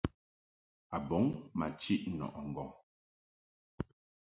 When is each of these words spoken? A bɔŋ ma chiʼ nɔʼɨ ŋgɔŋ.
A 0.95 0.97
bɔŋ 1.07 1.25
ma 1.57 1.65
chiʼ 1.81 2.01
nɔʼɨ 2.17 2.39
ŋgɔŋ. 2.49 2.69